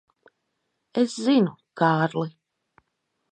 [1.01, 2.27] Es zinu, Kārli.